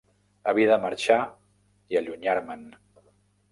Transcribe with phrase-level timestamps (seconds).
[0.53, 1.19] Havia de marxar
[1.95, 2.67] i allunyar-me'n.